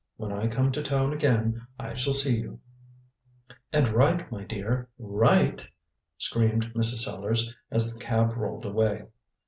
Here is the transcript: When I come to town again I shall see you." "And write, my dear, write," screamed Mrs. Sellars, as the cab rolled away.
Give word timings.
When 0.17 0.31
I 0.33 0.47
come 0.47 0.71
to 0.71 0.81
town 0.81 1.13
again 1.13 1.67
I 1.77 1.93
shall 1.93 2.13
see 2.15 2.39
you." 2.39 2.59
"And 3.71 3.93
write, 3.93 4.31
my 4.31 4.43
dear, 4.43 4.89
write," 4.97 5.67
screamed 6.17 6.73
Mrs. 6.73 7.03
Sellars, 7.05 7.53
as 7.69 7.93
the 7.93 7.99
cab 7.99 8.35
rolled 8.35 8.65
away. 8.65 9.03